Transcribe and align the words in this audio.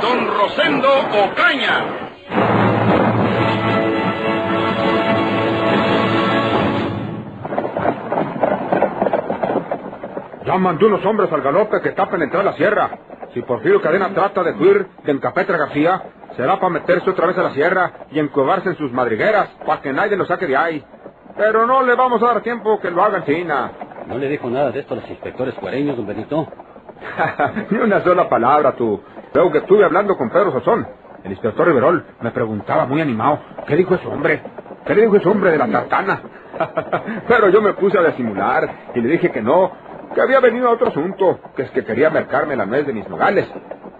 Don 0.00 0.28
Rosendo 0.28 0.88
Ocaña. 0.90 1.84
Ya 10.44 10.56
mandé 10.56 10.86
unos 10.86 11.04
hombres 11.04 11.32
al 11.32 11.42
galope 11.42 11.80
que 11.80 11.90
tapen 11.90 12.22
entrar 12.22 12.42
a 12.42 12.50
la 12.50 12.52
sierra. 12.54 12.90
Si 13.34 13.42
Porfirio 13.42 13.82
Cadena 13.82 14.14
trata 14.14 14.42
de 14.42 14.52
huir 14.52 14.86
de 15.04 15.12
Encapetra 15.12 15.58
García, 15.58 16.02
será 16.36 16.56
para 16.60 16.70
meterse 16.70 17.10
otra 17.10 17.26
vez 17.26 17.36
a 17.36 17.42
la 17.42 17.50
sierra 17.50 17.92
y 18.10 18.18
encuevarse 18.18 18.70
en 18.70 18.76
sus 18.76 18.92
madrigueras, 18.92 19.48
para 19.66 19.82
que 19.82 19.92
nadie 19.92 20.16
lo 20.16 20.26
saque 20.26 20.46
de 20.46 20.56
ahí. 20.56 20.84
Pero 21.36 21.66
no 21.66 21.82
le 21.82 21.94
vamos 21.96 22.22
a 22.22 22.26
dar 22.26 22.40
tiempo 22.42 22.78
que 22.80 22.90
lo 22.90 23.02
haga 23.02 23.18
en 23.18 23.24
China. 23.24 23.72
¿No 24.06 24.16
le 24.16 24.28
dijo 24.28 24.48
nada 24.48 24.70
de 24.70 24.80
esto 24.80 24.94
a 24.94 24.98
los 24.98 25.10
inspectores 25.10 25.54
cuareños, 25.56 25.96
don 25.96 26.06
Benito? 26.06 26.46
Ni 27.70 27.78
una 27.78 28.02
sola 28.02 28.28
palabra, 28.28 28.72
tú. 28.72 29.00
Luego 29.34 29.52
que 29.52 29.58
estuve 29.58 29.84
hablando 29.84 30.16
con 30.16 30.30
Pedro 30.30 30.52
Sazón, 30.52 30.86
el 31.24 31.30
inspector 31.32 31.66
Riverol 31.66 32.04
me 32.20 32.30
preguntaba 32.30 32.86
muy 32.86 33.00
animado, 33.00 33.40
¿qué 33.66 33.76
dijo 33.76 33.94
ese 33.94 34.06
hombre? 34.06 34.40
¿Qué 34.86 34.94
le 34.94 35.02
dijo 35.02 35.16
ese 35.16 35.28
hombre 35.28 35.50
de 35.50 35.58
la 35.58 35.66
tartana? 35.68 36.22
Pero 37.28 37.50
yo 37.50 37.60
me 37.60 37.74
puse 37.74 37.98
a 37.98 38.02
disimular 38.02 38.68
y 38.94 39.00
le 39.00 39.08
dije 39.08 39.30
que 39.30 39.42
no, 39.42 39.70
que 40.14 40.20
había 40.20 40.40
venido 40.40 40.68
a 40.68 40.72
otro 40.72 40.88
asunto, 40.88 41.40
que 41.56 41.62
es 41.62 41.70
que 41.70 41.84
quería 41.84 42.10
mercarme 42.10 42.56
la 42.56 42.66
nuez 42.66 42.86
de 42.86 42.92
mis 42.92 43.08
nogales. 43.08 43.46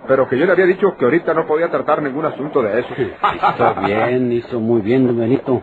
Pero 0.06 0.26
que 0.28 0.38
yo 0.38 0.46
le 0.46 0.52
había 0.52 0.64
dicho 0.64 0.96
que 0.96 1.04
ahorita 1.04 1.34
no 1.34 1.46
podía 1.46 1.68
tratar 1.68 2.02
ningún 2.02 2.24
asunto 2.24 2.62
de 2.62 2.80
eso. 2.80 2.88
Hizo 2.98 3.74
bien, 3.84 4.32
hizo 4.32 4.60
muy 4.60 4.80
bien, 4.80 5.06
don 5.06 5.18
Benito. 5.18 5.60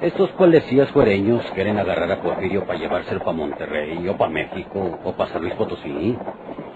Estos 0.00 0.30
policías 0.32 0.90
fuereños 0.90 1.44
quieren 1.54 1.78
agarrar 1.78 2.10
a 2.12 2.20
Porfirio 2.20 2.64
para 2.66 2.78
llevárselo 2.78 3.20
para 3.20 3.32
Monterrey, 3.32 4.06
o 4.08 4.16
para 4.16 4.30
México, 4.30 4.98
o 5.02 5.12
para 5.16 5.30
San 5.30 5.42
Luis 5.42 5.54
Potosí. 5.54 6.16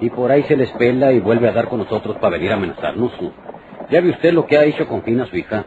Y 0.01 0.11
por 0.11 0.31
ahí 0.31 0.45
se 0.45 0.57
les 0.57 0.71
pela 0.73 1.13
y 1.13 1.21
vuelve 1.21 1.49
a 1.49 1.53
dar 1.53 1.69
con 1.69 1.81
nosotros 1.81 2.17
para 2.19 2.37
venir 2.37 2.53
a 2.53 2.55
amenazarnos. 2.55 3.13
Ya 3.91 4.01
ve 4.01 4.11
usted 4.11 4.33
lo 4.33 4.47
que 4.47 4.59
ha 4.59 4.65
hecho 4.65 4.87
con 4.87 5.03
Fina, 5.03 5.27
su 5.27 5.37
hija. 5.37 5.65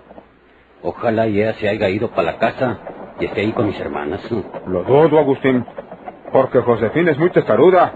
Ojalá 0.83 1.25
ella 1.25 1.53
se 1.55 1.67
haya 1.67 1.89
ido 1.89 2.09
para 2.11 2.31
la 2.31 2.37
casa 2.37 2.79
y 3.19 3.25
esté 3.25 3.41
ahí 3.41 3.51
con 3.51 3.67
mis 3.67 3.79
hermanas. 3.79 4.21
Lo 4.67 4.83
dudo, 4.83 5.19
Agustín, 5.19 5.65
porque 6.31 6.59
Josefina 6.59 7.11
es 7.11 7.17
muy 7.17 7.29
testaruda. 7.29 7.93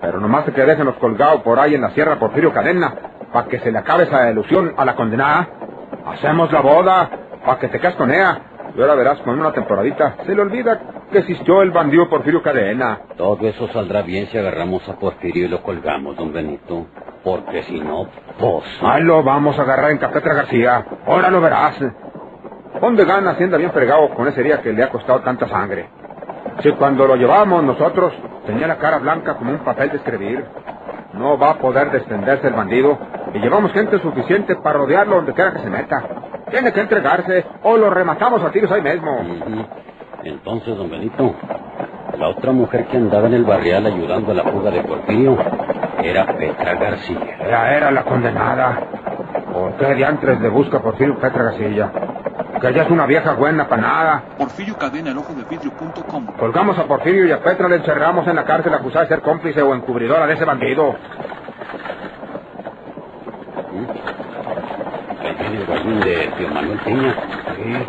Pero 0.00 0.18
nomás 0.18 0.44
que 0.44 0.64
déjenos 0.64 0.96
colgado 0.96 1.42
por 1.42 1.58
ahí 1.58 1.74
en 1.74 1.82
la 1.82 1.90
sierra 1.90 2.18
Porfirio 2.18 2.52
Cadena, 2.52 2.94
para 3.32 3.48
que 3.48 3.58
se 3.60 3.70
le 3.70 3.78
acabe 3.78 4.04
esa 4.04 4.30
ilusión 4.30 4.74
a 4.76 4.84
la 4.84 4.96
condenada. 4.96 5.48
Hacemos 6.06 6.50
la 6.50 6.60
boda, 6.60 7.10
para 7.44 7.58
que 7.58 7.68
te 7.68 7.78
quedes 7.78 7.94
con 7.96 8.10
ella. 8.10 8.40
Y 8.76 8.80
ahora 8.80 8.94
verás, 8.94 9.18
con 9.20 9.38
una 9.38 9.52
temporadita, 9.52 10.16
se 10.24 10.34
le 10.34 10.40
olvida 10.40 10.80
que 11.10 11.18
existió 11.18 11.62
el 11.62 11.70
bandido 11.70 12.08
Porfirio 12.08 12.42
Cadena. 12.42 13.00
Todo 13.16 13.46
eso 13.46 13.68
saldrá 13.68 14.02
bien 14.02 14.28
si 14.28 14.38
agarramos 14.38 14.88
a 14.88 14.96
Porfirio 14.96 15.46
y 15.46 15.48
lo 15.48 15.62
colgamos, 15.62 16.16
don 16.16 16.32
Benito. 16.32 16.86
Porque 17.22 17.62
si 17.64 17.80
no, 17.80 18.06
pues... 18.38 18.64
Ahí 18.82 19.02
lo 19.02 19.22
vamos 19.22 19.58
a 19.58 19.62
agarrar 19.62 19.90
en 19.90 19.98
Capetra 19.98 20.34
García. 20.34 20.86
Ahora 21.06 21.30
lo 21.30 21.40
verás. 21.40 21.76
¿Dónde 22.80 23.04
gana 23.04 23.34
si 23.34 23.44
anda 23.44 23.58
bien 23.58 23.72
fregado 23.72 24.08
con 24.14 24.26
ese 24.28 24.42
día 24.42 24.62
que 24.62 24.72
le 24.72 24.82
ha 24.82 24.88
costado 24.90 25.20
tanta 25.20 25.48
sangre? 25.48 25.88
Si 26.62 26.70
cuando 26.72 27.06
lo 27.06 27.16
llevábamos 27.16 27.62
nosotros 27.64 28.12
tenía 28.46 28.66
la 28.66 28.78
cara 28.78 28.98
blanca 28.98 29.34
como 29.34 29.50
un 29.50 29.58
papel 29.58 29.90
de 29.90 29.96
escribir. 29.96 30.44
No 31.12 31.36
va 31.36 31.50
a 31.50 31.58
poder 31.58 31.90
descenderse 31.90 32.46
el 32.46 32.54
bandido 32.54 32.98
y 33.34 33.38
llevamos 33.40 33.72
gente 33.72 33.98
suficiente 33.98 34.56
para 34.56 34.78
rodearlo 34.78 35.16
donde 35.16 35.34
quiera 35.34 35.52
que 35.52 35.58
se 35.58 35.68
meta. 35.68 36.02
Tiene 36.50 36.72
que 36.72 36.80
entregarse 36.80 37.44
o 37.62 37.76
lo 37.76 37.90
rematamos 37.90 38.42
a 38.42 38.50
tiros 38.50 38.70
ahí 38.70 38.82
mismo. 38.82 39.20
Entonces, 40.24 40.76
don 40.76 40.90
Benito, 40.90 41.34
la 42.18 42.28
otra 42.28 42.52
mujer 42.52 42.86
que 42.86 42.96
andaba 42.96 43.28
en 43.28 43.34
el 43.34 43.44
barrial 43.44 43.86
ayudando 43.86 44.32
a 44.32 44.34
la 44.34 44.42
fuga 44.44 44.70
de 44.70 44.82
Porfirio 44.82 45.38
era 46.02 46.26
Petra 46.36 46.74
García. 46.74 47.18
Ella 47.40 47.76
era 47.76 47.90
la 47.90 48.04
condenada. 48.04 48.80
¿Por 49.52 49.76
qué 49.76 49.94
diantres 49.94 50.40
le 50.40 50.48
busca 50.48 50.80
Porfirio 50.80 51.18
Petra 51.18 51.44
García? 51.44 51.90
Que 52.60 52.68
ella 52.68 52.82
es 52.82 52.90
una 52.90 53.06
vieja 53.06 53.32
buena 53.32 53.66
para 53.68 53.82
nada. 53.82 54.22
Porfirio 54.36 54.76
Cadena, 54.76 55.10
el 55.10 55.18
ojo 55.18 55.32
de 55.32 55.44
vidrio.com. 55.44 56.26
Colgamos 56.38 56.78
a 56.78 56.84
Porfirio 56.84 57.26
y 57.26 57.32
a 57.32 57.42
Petra 57.42 57.68
le 57.68 57.76
encerramos 57.76 58.26
en 58.26 58.36
la 58.36 58.44
cárcel 58.44 58.74
acusada 58.74 59.06
de 59.06 59.08
ser 59.08 59.22
cómplice 59.22 59.62
o 59.62 59.74
encubridora 59.74 60.26
de 60.26 60.34
ese 60.34 60.44
bandido. 60.44 60.94
Ahí 65.22 65.36
viene 65.38 65.94
el 65.94 66.00
de 66.00 66.32
tío 66.36 66.48
Manuel 66.48 66.78
Piña. 66.80 67.14
Sí, 67.56 67.86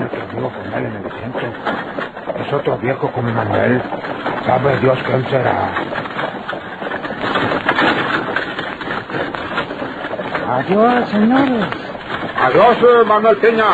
otro 0.00 0.22
amigo 0.30 0.50
con 0.50 0.74
él 0.74 0.86
en 0.86 0.96
el 0.96 1.10
centro. 1.10 1.48
Es 2.40 2.52
otro 2.52 2.78
viejo 2.78 3.10
como 3.12 3.30
Manuel. 3.32 3.82
Sabe 4.46 4.78
Dios 4.78 4.98
quién 5.06 5.24
será. 5.28 5.70
Adiós, 10.48 11.08
señores. 11.08 11.66
Adiós, 12.42 12.76
eh, 12.82 13.04
Manuel 13.06 13.36
Peña. 13.38 13.64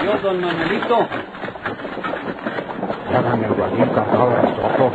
Adiós, 0.00 0.22
don 0.22 0.40
Manuelito. 0.40 1.06
Llevan 3.10 3.44
el 3.44 3.52
guayín 3.52 3.86
cargado 3.86 4.30
de 4.30 4.48
estoco. 4.48 4.92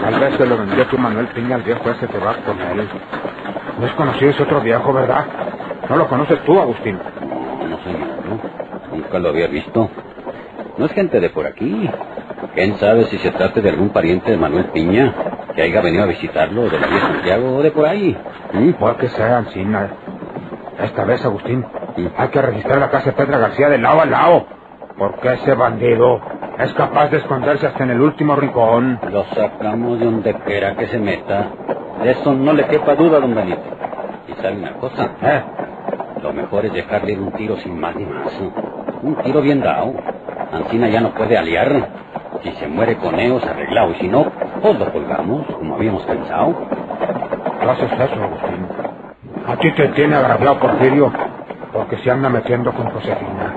Tal 0.00 0.20
vez 0.20 0.34
se 0.36 0.46
lo 0.46 0.56
vendió 0.58 0.86
tu 0.86 0.98
Manuel 0.98 1.28
Piña 1.28 1.56
al 1.56 1.62
viejo 1.62 1.90
ese 1.90 2.06
que 2.06 2.18
va 2.18 2.34
con 2.46 2.60
él. 2.60 2.88
No 3.78 3.86
es 3.86 3.92
conocido 3.92 4.30
ese 4.30 4.42
otro 4.42 4.60
viejo, 4.60 4.92
¿verdad? 4.92 5.24
No 5.88 5.96
lo 5.96 6.08
conoces 6.08 6.42
tú, 6.44 6.58
Agustín. 6.60 6.98
No, 6.98 7.68
no 7.68 7.78
señor, 7.82 8.08
no. 8.28 9.03
Nunca 9.14 9.28
lo 9.28 9.28
había 9.28 9.46
visto. 9.46 9.88
No 10.76 10.86
es 10.86 10.92
gente 10.92 11.20
de 11.20 11.30
por 11.30 11.46
aquí. 11.46 11.88
¿Quién 12.56 12.76
sabe 12.78 13.04
si 13.04 13.18
se 13.18 13.30
trata 13.30 13.60
de 13.60 13.70
algún 13.70 13.90
pariente 13.90 14.32
de 14.32 14.36
Manuel 14.36 14.66
Piña 14.72 15.14
que 15.54 15.62
haya 15.62 15.80
venido 15.82 16.02
a 16.02 16.06
visitarlo 16.06 16.62
de 16.68 16.80
la 16.80 16.88
vía 16.88 17.00
Santiago 17.00 17.54
o 17.58 17.62
de 17.62 17.70
por 17.70 17.86
ahí? 17.86 18.16
¿Mm? 18.52 18.72
Puede 18.72 18.96
que 18.96 19.08
sea 19.10 19.38
Ancina. 19.38 19.88
Esta 20.82 21.04
vez, 21.04 21.24
Agustín, 21.24 21.64
Sí. 21.94 22.10
hay 22.16 22.28
que 22.28 22.42
registrar 22.42 22.78
la 22.80 22.90
casa 22.90 23.10
de 23.10 23.12
Petra 23.12 23.38
García 23.38 23.68
de 23.68 23.78
lado 23.78 24.00
a 24.00 24.06
lado. 24.06 24.46
Porque 24.98 25.34
ese 25.34 25.54
bandido 25.54 26.20
es 26.58 26.74
capaz 26.74 27.08
de 27.10 27.18
esconderse 27.18 27.68
hasta 27.68 27.84
en 27.84 27.90
el 27.90 28.00
último 28.00 28.34
rincón. 28.34 28.98
Lo 29.12 29.24
sacamos 29.26 30.00
de 30.00 30.06
donde 30.06 30.34
quiera 30.40 30.74
que 30.74 30.88
se 30.88 30.98
meta. 30.98 31.50
De 32.02 32.10
eso 32.10 32.34
no 32.34 32.52
le 32.52 32.66
quepa 32.66 32.96
duda, 32.96 33.20
don 33.20 33.32
Benito. 33.32 33.62
Y 34.26 34.32
sabe 34.42 34.56
una 34.56 34.72
cosa, 34.72 35.10
¿Eh? 35.22 35.42
lo 36.20 36.32
mejor 36.32 36.64
es 36.66 36.72
dejarle 36.72 37.12
ir 37.12 37.20
un 37.20 37.30
tiro 37.32 37.56
sin 37.58 37.78
más 37.78 37.94
ni 37.94 38.06
más. 38.06 38.32
Un 39.04 39.16
tiro 39.16 39.42
bien 39.42 39.60
dado. 39.60 39.92
Ancina 40.50 40.88
ya 40.88 41.02
no 41.02 41.10
puede 41.10 41.36
aliar. 41.36 41.90
Si 42.42 42.52
se 42.52 42.66
muere 42.66 42.96
con 42.96 43.20
ellos, 43.20 43.44
arreglado. 43.44 43.90
Y 43.90 43.94
si 43.96 44.08
no, 44.08 44.24
pues 44.62 44.78
lo 44.78 44.90
colgamos, 44.90 45.46
como 45.58 45.74
habíamos 45.74 46.04
pensado. 46.04 46.54
¿Qué 47.60 47.70
haces 47.70 47.92
eso, 47.92 48.22
Agustín? 48.22 48.66
A 49.46 49.56
ti 49.58 49.70
te 49.72 49.88
tiene 49.88 50.16
agraviado 50.16 50.58
Porfirio 50.58 51.12
porque 51.70 51.98
se 51.98 52.10
anda 52.10 52.30
metiendo 52.30 52.72
con 52.72 52.88
Josefina. 52.92 53.54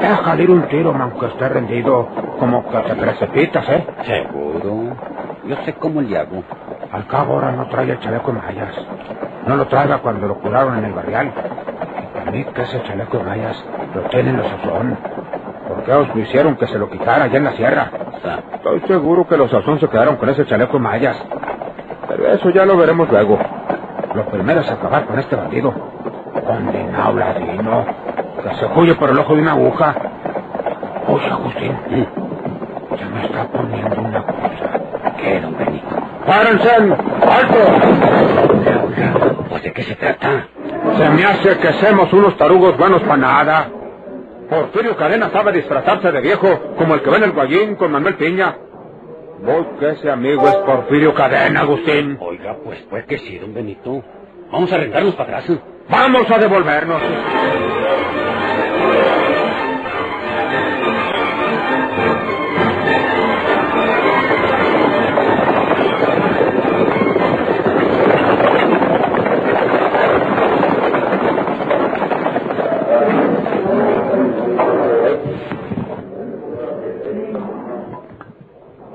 Déjale 0.00 0.42
ir 0.42 0.50
un 0.50 0.62
tiro, 0.62 0.92
aunque 0.98 1.26
esté 1.26 1.48
rendido, 1.48 2.08
como 2.40 2.68
que 2.68 2.78
te 2.78 2.94
precipitas, 2.96 3.68
¿eh? 3.68 3.86
Seguro. 4.04 4.96
Yo 5.46 5.56
sé 5.64 5.74
cómo 5.74 6.00
le 6.00 6.18
hago. 6.18 6.42
Al 6.90 7.06
cabo 7.06 7.34
ahora 7.34 7.52
no 7.52 7.68
trae 7.68 7.88
el 7.88 8.00
chaleco 8.00 8.32
de 8.32 8.38
mallas. 8.38 8.74
No 9.46 9.56
lo 9.56 9.66
traiga 9.68 9.98
cuando 9.98 10.26
lo 10.26 10.40
curaron 10.40 10.78
en 10.78 10.86
el 10.86 10.92
barrial. 10.92 11.32
Para 12.14 12.30
mí 12.32 12.44
que 12.44 12.62
ese 12.62 12.82
chaleco 12.82 13.18
de 13.18 13.24
mallas 13.24 13.64
lo 13.94 14.02
tienen 14.08 14.36
los 14.36 14.46
Sazón. 14.48 14.98
¿Por 15.68 15.84
qué 15.84 15.92
os 15.92 16.16
hicieron 16.16 16.56
que 16.56 16.66
se 16.66 16.78
lo 16.78 16.90
quitara 16.90 17.24
allá 17.24 17.36
en 17.36 17.44
la 17.44 17.52
sierra? 17.52 17.90
Estoy 18.54 18.80
seguro 18.86 19.26
que 19.26 19.36
los 19.36 19.50
Sazón 19.50 19.80
se 19.80 19.88
quedaron 19.88 20.16
con 20.16 20.28
ese 20.28 20.46
chaleco 20.46 20.74
de 20.74 20.78
mallas. 20.78 21.16
Pero 22.08 22.32
eso 22.32 22.50
ya 22.50 22.64
lo 22.64 22.76
veremos 22.76 23.08
luego. 23.10 23.38
Lo 24.14 24.26
primero 24.26 24.60
es 24.60 24.70
acabar 24.70 25.06
con 25.06 25.18
este 25.18 25.34
bandido. 25.34 25.72
Condenado 26.46 27.14
ladino. 27.14 27.86
Que 28.42 28.54
se 28.56 28.66
huye 28.66 28.94
por 28.94 29.10
el 29.10 29.18
ojo 29.18 29.34
de 29.34 29.42
una 29.42 29.52
aguja. 29.52 29.94
Oye, 31.08 31.26
Agustín. 31.26 31.76
Se 32.98 33.04
me 33.06 33.24
está 33.24 33.48
poniendo 33.48 34.00
una 34.00 34.22
cosa. 34.22 34.80
¿Qué, 35.16 35.40
don 35.40 35.56
Benito? 35.56 35.96
¡Párense! 36.26 36.70
¡Alto! 36.70 37.56
Pues 39.48 39.62
de 39.62 39.72
qué 39.72 39.82
se 39.82 39.94
trata. 39.94 40.46
Se 40.96 41.10
me 41.10 41.24
hace 41.24 41.58
que 41.58 41.72
seamos 41.74 42.12
unos 42.12 42.36
tarugos 42.36 42.76
buenos 42.76 43.02
para 43.02 43.16
nada. 43.16 43.68
Porfirio 44.52 44.94
Cadena 44.98 45.30
sabe 45.30 45.50
disfrazarse 45.52 46.12
de 46.12 46.20
viejo, 46.20 46.74
como 46.76 46.94
el 46.94 47.00
que 47.00 47.08
ve 47.08 47.16
en 47.16 47.22
el 47.22 47.32
guayín 47.32 47.74
con 47.74 47.90
Manuel 47.90 48.16
Piña. 48.16 48.54
Voy 49.40 49.64
que 49.80 49.92
ese 49.92 50.10
amigo 50.10 50.46
es 50.46 50.56
Porfirio 50.56 51.14
Cadena, 51.14 51.60
Agustín. 51.60 52.18
Oiga, 52.20 52.58
pues 52.62 52.78
pues 52.90 53.06
que 53.06 53.16
sí, 53.16 53.38
don 53.38 53.54
Benito. 53.54 54.04
Vamos 54.50 54.70
a 54.70 54.74
arrendarnos 54.74 55.14
para 55.14 55.38
atrás. 55.38 55.58
Vamos 55.88 56.30
a 56.30 56.38
devolvernos. 56.38 57.02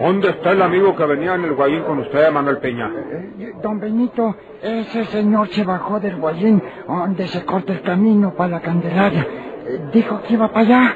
¿Dónde 0.08 0.30
está 0.30 0.52
el 0.54 0.62
amigo 0.62 0.96
que 0.96 1.06
venía 1.06 1.36
en 1.36 1.44
el 1.44 1.54
guayín 1.54 1.84
con 1.84 2.00
usted, 2.00 2.32
Manuel 2.32 2.60
Peña? 2.60 2.90
Eh, 2.96 3.52
Don 3.62 3.78
Benito, 3.78 4.38
ese 4.62 5.04
señor 5.06 5.50
se 5.50 5.66
bajó 5.66 6.00
del 6.00 6.16
guayín 6.16 6.64
donde 6.88 7.28
se 7.28 7.44
corta 7.44 7.74
el 7.74 7.82
camino 7.82 8.34
para 8.34 8.52
la 8.52 8.60
Candelaria. 8.62 9.28
Eh, 9.68 9.82
Dijo 9.92 10.22
que 10.22 10.36
iba 10.36 10.48
para 10.48 10.62
allá. 10.62 10.96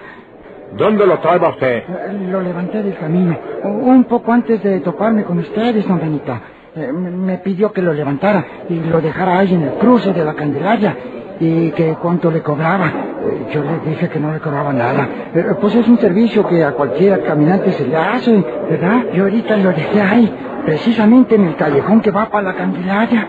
¿Dónde 0.78 1.06
lo 1.06 1.20
traeba 1.20 1.50
usted? 1.50 1.84
Eh, 1.90 2.28
Lo 2.32 2.40
levanté 2.40 2.82
del 2.82 2.98
camino, 2.98 3.38
un 3.66 4.06
poco 4.06 4.32
antes 4.32 4.64
de 4.64 4.80
toparme 4.80 5.26
con 5.26 5.40
ustedes, 5.40 5.86
don 5.86 6.00
Benito. 6.00 6.34
Eh, 6.74 6.90
Me 6.94 7.12
me 7.12 7.38
pidió 7.40 7.74
que 7.74 7.82
lo 7.82 7.92
levantara 7.92 8.46
y 8.70 8.76
lo 8.80 9.02
dejara 9.02 9.40
ahí 9.40 9.54
en 9.54 9.64
el 9.64 9.74
cruce 9.74 10.14
de 10.14 10.24
la 10.24 10.34
Candelaria 10.36 10.96
y 11.38 11.72
que 11.72 11.96
cuánto 12.02 12.32
le 12.32 12.42
cobraba. 12.42 12.90
Eh, 13.24 13.48
Yo 13.54 13.64
le 13.64 13.80
dije 13.90 14.10
que 14.10 14.20
no 14.20 14.32
le 14.34 14.40
cobraba 14.40 14.74
nada. 14.74 15.08
Eh, 15.34 15.44
Pues 15.60 15.76
es 15.76 15.88
un 15.88 16.00
servicio 16.00 16.46
que 16.48 16.64
a 16.64 16.72
cualquier 16.72 17.24
caminante 17.24 17.72
se 17.72 17.86
le 17.88 17.96
hace, 17.96 18.44
¿verdad? 18.70 19.06
Yo 19.14 19.24
ahorita 19.24 19.58
lo 19.58 19.70
dejé 19.70 20.02
ahí, 20.02 20.36
precisamente 20.66 21.36
en 21.36 21.46
el 21.46 21.56
callejón 21.56 22.02
que 22.02 22.12
va 22.12 22.30
para 22.30 22.50
la 22.50 22.54
Candelaria. 22.56 23.28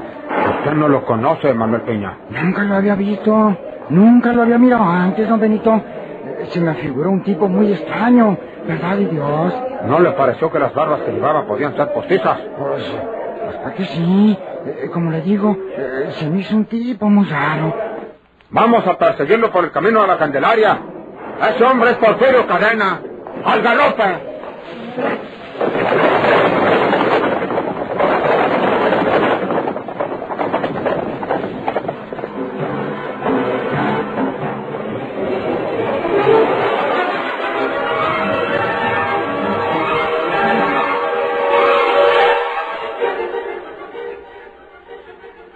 Usted 0.61 0.73
no 0.73 0.89
lo 0.89 1.05
conoce, 1.05 1.53
Manuel 1.55 1.83
Peña. 1.83 2.17
Nunca 2.31 2.62
lo 2.65 2.75
había 2.77 2.94
visto, 2.94 3.56
nunca 3.91 4.33
lo 4.33 4.43
había 4.43 4.59
mirado 4.59 4.85
antes, 4.85 5.29
don 5.29 5.39
Benito. 5.41 5.75
Eh, 5.75 6.47
Se 6.50 6.61
me 6.61 6.75
figuró 6.75 7.11
un 7.11 7.23
tipo 7.23 7.49
muy 7.49 7.71
extraño, 7.73 8.37
¿verdad 8.67 8.97
de 8.97 9.06
Dios? 9.06 9.55
¿No 9.87 10.00
le 10.00 10.12
pareció 10.12 10.50
que 10.50 10.59
las 10.59 10.73
barbas 10.75 11.00
que 11.03 11.12
llevaba 11.12 11.45
podían 11.47 11.77
ser 11.77 11.93
postizas? 11.93 12.38
Pues, 12.59 12.85
para 13.62 13.75
que 13.75 13.85
sí. 13.85 14.38
Eh, 14.65 14.88
Como 14.93 15.11
le 15.11 15.21
digo, 15.21 15.56
eh, 15.77 16.06
se 16.12 16.31
me 16.31 16.38
hizo 16.41 16.56
un 16.56 16.65
tipo 16.67 17.09
muy 17.11 17.27
raro. 17.27 17.75
Vamos 18.52 18.87
a 18.87 18.99
perseguirlo 18.99 19.50
por 19.50 19.64
el 19.64 19.72
camino 19.72 20.02
a 20.02 20.06
la 20.06 20.19
Candelaria. 20.19 20.78
Ese 21.54 21.64
hombre 21.64 21.93
es 21.93 21.96
Porfirio 21.96 22.46
Cadena. 22.46 23.00
¡Al 23.46 23.62
galope! 23.62 24.32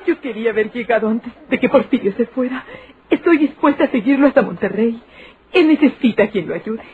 Yo 0.07 0.21
quería 0.23 0.51
haber 0.51 0.73
llegado 0.73 1.09
antes 1.09 1.31
de 1.51 1.61
que 1.61 1.69
Porfirio 1.69 2.15
se 2.17 2.25
fuera. 2.25 2.65
Estoy 3.27 3.39
dispuesta 3.39 3.83
a 3.83 3.91
seguirlo 3.91 4.29
hasta 4.29 4.43
Monterrey. 4.43 5.03
Él 5.53 5.67
necesita 5.67 6.31
quien 6.31 6.47
lo 6.47 6.55
ayude. 6.55 6.85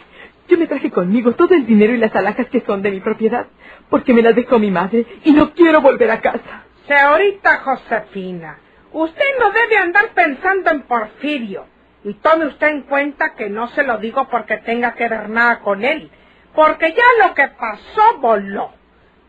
Yo 0.49 0.57
me 0.57 0.67
traje 0.67 0.91
conmigo 0.91 1.33
todo 1.33 1.53
el 1.53 1.67
dinero 1.67 1.93
y 1.93 1.99
las 1.99 2.17
alhajas 2.17 2.47
que 2.49 2.63
son 2.63 2.81
de 2.81 2.91
mi 2.91 3.01
propiedad, 3.01 3.49
porque 3.91 4.15
me 4.15 4.23
las 4.23 4.35
dejó 4.35 4.59
mi 4.59 4.71
madre 4.71 5.05
y 5.25 5.33
no 5.33 5.53
quiero 5.53 5.83
volver 5.83 6.11
a 6.11 6.23
casa. 6.23 6.65
Señorita 6.89 7.59
Josefina, 7.59 8.59
usted 8.93 9.25
no 9.39 9.51
debe 9.51 9.77
andar 9.77 10.15
pensando 10.15 10.71
en 10.71 10.81
Porfirio. 10.85 11.67
Y 12.03 12.15
tome 12.15 12.47
usted 12.47 12.69
en 12.69 12.83
cuenta 12.85 13.35
que 13.35 13.51
no 13.51 13.69
se 13.69 13.83
lo 13.83 13.99
digo 13.99 14.27
porque 14.31 14.57
tenga 14.57 14.95
que 14.95 15.11
ver 15.11 15.29
nada 15.29 15.61
con 15.61 15.85
él, 15.85 16.11
porque 16.55 16.95
ya 16.95 17.27
lo 17.27 17.35
que 17.35 17.49
pasó 17.49 18.21
voló. 18.21 18.71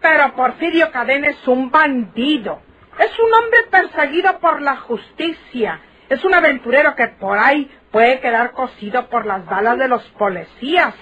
Pero 0.02 0.34
Porfirio 0.38 0.90
Cadena 0.90 1.28
es 1.32 1.48
un 1.50 1.70
bandido. 1.70 2.62
Es 2.98 3.12
un 3.20 3.34
hombre 3.34 3.60
perseguido 3.70 4.40
por 4.40 4.62
la 4.62 4.78
justicia. 4.78 5.82
Es 6.10 6.24
un 6.24 6.34
aventurero 6.34 6.96
que 6.96 7.08
por 7.08 7.38
ahí 7.38 7.70
puede 7.92 8.20
quedar 8.20 8.52
cosido 8.52 9.08
por 9.10 9.26
las 9.26 9.46
balas 9.46 9.78
de 9.78 9.88
los 9.88 10.04
policías. 10.18 10.94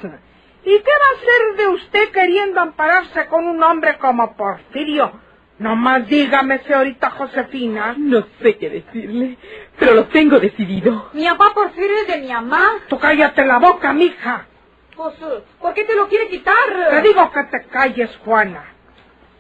¿Y 0.63 0.80
qué 0.80 0.92
va 0.92 1.07
a 1.07 1.18
hacer 1.18 1.57
de 1.57 1.68
usted 1.74 2.09
queriendo 2.12 2.62
ampararse 2.62 3.25
con 3.27 3.45
un 3.45 3.62
hombre 3.63 3.98
como 3.98 4.36
Porfirio? 4.36 5.12
Nomás 5.57 6.07
dígame, 6.07 6.59
señorita 6.59 7.12
Josefina. 7.12 7.95
No 7.98 8.25
sé 8.42 8.57
qué 8.57 8.69
decirle, 8.69 9.38
pero 9.77 9.94
lo 9.94 10.06
tengo 10.06 10.39
decidido. 10.39 11.09
Mi 11.13 11.25
papá 11.25 11.51
Porfirio 11.54 11.97
es 12.01 12.07
de 12.07 12.18
mi 12.21 12.31
mamá. 12.31 12.80
Tú 12.88 12.97
cállate 13.00 13.45
la 13.45 13.59
boca, 13.59 13.94
mija. 13.94 14.45
Pues, 14.95 15.15
eh, 15.21 15.44
¿por 15.59 15.74
qué 15.74 15.83
te 15.83 15.95
lo 15.95 16.07
quiere 16.07 16.27
quitar? 16.30 16.56
Te 16.89 17.01
digo 17.01 17.31
que 17.31 17.44
te 17.45 17.63
calles, 17.68 18.09
Juana. 18.24 18.65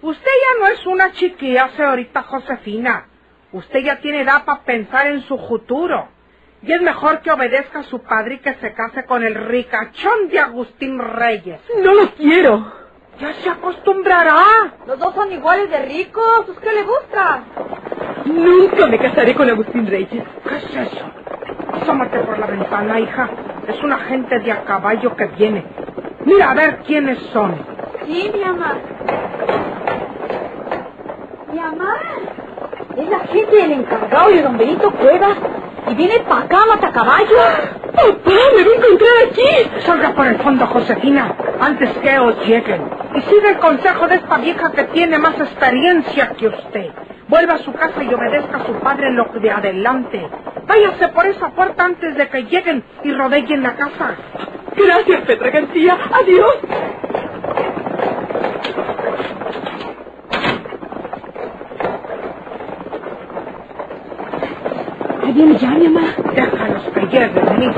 Usted 0.01 0.31
ya 0.41 0.59
no 0.59 0.67
es 0.67 0.85
una 0.87 1.11
chiquilla, 1.11 1.69
señorita 1.75 2.23
Josefina. 2.23 3.07
Usted 3.53 3.79
ya 3.79 3.99
tiene 3.99 4.21
edad 4.21 4.45
para 4.45 4.61
pensar 4.61 5.07
en 5.07 5.21
su 5.21 5.37
futuro. 5.37 6.07
Y 6.63 6.71
es 6.71 6.81
mejor 6.81 7.21
que 7.21 7.31
obedezca 7.31 7.79
a 7.79 7.83
su 7.83 8.01
padre 8.03 8.35
y 8.35 8.39
que 8.39 8.53
se 8.55 8.73
case 8.73 9.03
con 9.05 9.23
el 9.23 9.35
ricachón 9.35 10.29
de 10.29 10.39
Agustín 10.39 10.99
Reyes. 10.99 11.59
No 11.83 11.93
lo 11.93 12.11
quiero. 12.11 12.71
Ya 13.19 13.33
se 13.33 13.49
acostumbrará. 13.49 14.73
Los 14.87 14.97
dos 14.99 15.13
son 15.15 15.31
iguales 15.31 15.69
de 15.69 15.85
ricos. 15.85 16.45
¿Pues 16.45 16.59
qué 16.59 16.71
le 16.71 16.83
gusta? 16.83 17.43
Nunca 18.25 18.87
me 18.87 18.97
casaré 18.99 19.33
con 19.35 19.49
Agustín 19.49 19.87
Reyes. 19.87 20.23
¿Qué 20.47 20.55
es 20.55 20.75
eso? 20.75 21.11
Asómate 21.81 22.19
por 22.19 22.37
la 22.39 22.47
ventana, 22.47 22.99
hija. 22.99 23.29
Es 23.67 23.81
una 23.83 23.97
gente 23.99 24.39
de 24.39 24.51
a 24.51 24.63
caballo 24.63 25.15
que 25.15 25.25
viene. 25.27 25.65
Mira 26.25 26.51
a 26.51 26.53
ver 26.53 26.79
quiénes 26.85 27.17
son. 27.33 27.55
Sí, 28.05 28.31
mi 28.33 28.39
mamá. 28.45 28.75
Mi 31.51 31.59
mamá. 31.59 31.95
Es 33.01 33.09
la 33.09 33.19
gente 33.19 33.55
del 33.55 33.71
encargado 33.71 34.29
de 34.29 34.43
don 34.43 34.57
Benito 34.57 34.91
Cuevas. 34.91 35.37
Y 35.89 35.95
viene 35.95 36.19
para 36.19 36.41
acá, 36.41 36.65
mata 36.67 36.91
caballo. 36.91 37.35
¡Papá, 37.93 38.31
me 38.55 38.63
voy 38.63 38.73
a 38.73 38.77
encontrar 38.77 39.11
aquí! 39.27 39.81
Salga 39.81 40.13
por 40.13 40.27
el 40.27 40.37
fondo, 40.37 40.67
Josefina, 40.67 41.35
antes 41.59 41.89
que 41.97 42.19
os 42.19 42.37
lleguen. 42.45 42.83
Y 43.15 43.21
siga 43.21 43.49
el 43.49 43.57
consejo 43.57 44.07
de 44.07 44.15
esta 44.15 44.37
vieja 44.37 44.71
que 44.71 44.83
tiene 44.85 45.17
más 45.17 45.33
experiencia 45.39 46.29
que 46.37 46.47
usted. 46.47 46.91
Vuelva 47.27 47.55
a 47.55 47.57
su 47.57 47.73
casa 47.73 48.03
y 48.03 48.13
obedezca 48.13 48.57
a 48.57 48.65
su 48.65 48.73
padre 48.73 49.07
en 49.07 49.15
lo 49.15 49.25
de 49.25 49.49
adelante. 49.49 50.27
Váyase 50.67 51.07
por 51.07 51.25
esa 51.25 51.49
puerta 51.49 51.83
antes 51.85 52.15
de 52.15 52.29
que 52.29 52.43
lleguen 52.43 52.83
y 53.03 53.11
rodeen 53.13 53.63
la 53.63 53.73
casa. 53.73 54.15
Gracias, 54.75 55.21
Petra 55.21 55.49
García. 55.49 55.97
Adiós. 56.11 56.57
Ahí 65.31 65.37
viene 65.37 65.57
ya, 65.57 65.69
mi 65.69 65.87
mamá. 65.87 66.07
Déjalos 66.35 66.83
que 66.93 66.99
lleguen. 67.05 67.73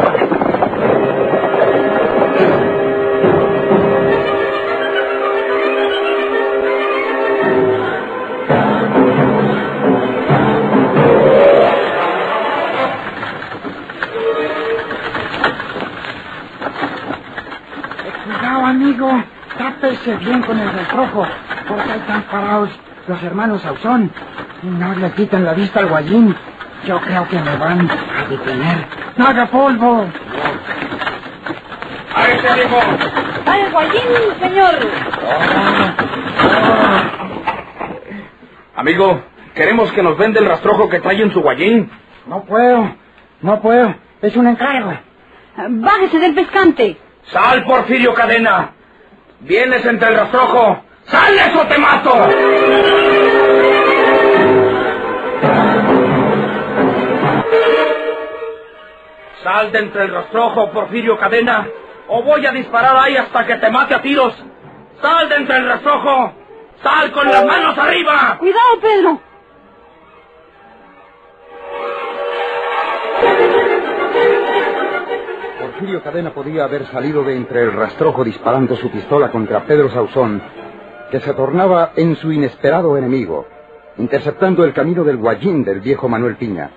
Cuidado, 18.26 18.66
amigo. 18.66 19.24
Tápese 19.60 20.18
bien 20.18 20.42
con 20.42 20.58
el 20.58 20.72
refrojo, 20.72 21.28
porque 21.68 21.92
ahí 21.92 22.00
están 22.00 22.24
parados 22.24 22.70
los 23.08 23.22
hermanos 23.22 23.62
Sauzón. 23.62 24.12
Y 24.64 24.66
no 24.66 24.96
le 24.96 25.12
quitan 25.12 25.46
la 25.46 25.54
vista 25.54 25.82
al 25.82 25.90
guayín. 25.90 26.36
Yo 26.86 27.00
creo 27.00 27.28
que 27.30 27.40
me 27.40 27.56
van 27.56 27.90
a 27.90 28.26
detener. 28.28 28.86
¡No 29.16 29.28
haga 29.28 29.46
polvo! 29.46 30.06
¡Ahí 32.16 32.38
te 32.42 32.54
digo! 32.62 32.80
¡Al 33.46 33.72
guayín, 33.72 34.02
señor! 34.40 34.76
Amigo, 38.76 39.24
queremos 39.56 39.92
que 39.94 40.04
nos 40.04 40.18
venda 40.18 40.40
el 40.40 40.48
rastrojo 40.48 40.90
que 40.90 41.00
trae 41.00 41.22
en 41.22 41.32
su 41.32 41.42
guayín. 41.42 41.90
No 42.28 42.44
puedo, 42.44 42.96
no 43.42 43.62
puedo. 43.62 43.96
Es 44.22 44.36
un 44.36 44.48
encargo. 44.48 44.94
Bájese 45.56 46.20
del 46.20 46.36
pescante. 46.36 46.98
¡Sal, 47.32 47.64
Porfirio 47.64 48.14
Cadena! 48.14 48.72
¡Vienes 49.40 49.86
entre 49.86 50.10
el 50.10 50.16
rastrojo! 50.16 50.84
¡Sales 51.06 51.56
o 51.56 51.68
te 51.68 51.78
mato! 51.78 52.28
Sal 59.44 59.72
de 59.72 59.80
entre 59.80 60.06
el 60.06 60.14
rastrojo, 60.14 60.72
Porfirio 60.72 61.18
Cadena, 61.18 61.68
o 62.08 62.24
voy 62.24 62.46
a 62.46 62.52
disparar 62.52 62.96
ahí 62.96 63.18
hasta 63.18 63.46
que 63.46 63.56
te 63.56 63.70
mate 63.70 63.94
a 63.94 64.02
tiros. 64.02 64.34
¡Sal 65.02 65.28
de 65.28 65.36
entre 65.36 65.58
el 65.58 65.68
rastrojo! 65.68 66.34
¡Sal 66.82 67.12
con 67.12 67.28
las 67.28 67.46
manos 67.46 67.78
arriba! 67.78 68.38
Cuidado, 68.40 68.80
Pedro. 68.82 69.20
Porfirio 75.60 76.04
Cadena 76.04 76.34
podía 76.34 76.64
haber 76.64 76.86
salido 76.88 77.24
de 77.24 77.36
entre 77.36 77.64
el 77.64 77.74
rastrojo 77.74 78.24
disparando 78.24 78.76
su 78.78 78.90
pistola 78.90 79.30
contra 79.30 79.66
Pedro 79.66 79.90
Sauzón, 79.90 80.42
que 81.12 81.20
se 81.20 81.34
tornaba 81.34 81.92
en 81.98 82.16
su 82.16 82.32
inesperado 82.32 82.96
enemigo, 82.98 83.46
interceptando 83.98 84.64
el 84.64 84.74
camino 84.74 85.04
del 85.04 85.18
guayín 85.18 85.66
del 85.66 85.82
viejo 85.82 86.08
Manuel 86.08 86.38
Piña, 86.38 86.72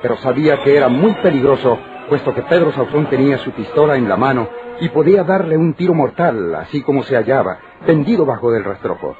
pero 0.00 0.16
sabía 0.18 0.62
que 0.62 0.76
era 0.76 0.88
muy 0.88 1.12
peligroso, 1.14 1.78
puesto 2.08 2.34
que 2.34 2.42
Pedro 2.42 2.72
Sauzón 2.72 3.06
tenía 3.06 3.38
su 3.38 3.50
pistola 3.52 3.96
en 3.96 4.08
la 4.08 4.16
mano 4.16 4.48
y 4.80 4.88
podía 4.88 5.24
darle 5.24 5.56
un 5.56 5.74
tiro 5.74 5.94
mortal, 5.94 6.54
así 6.54 6.82
como 6.82 7.02
se 7.02 7.16
hallaba, 7.16 7.58
tendido 7.86 8.26
bajo 8.26 8.50
del 8.50 8.64
rastrojo, 8.64 9.16